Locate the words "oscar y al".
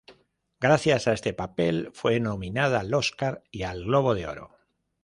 2.95-3.83